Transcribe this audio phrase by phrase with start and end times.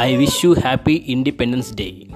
[0.00, 2.08] I wish you happy Independence Day.